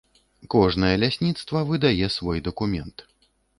Кожнае 0.55 0.93
лясніцтва 1.03 1.63
выдае 1.73 2.11
свой 2.17 2.43
дакумент. 2.51 3.09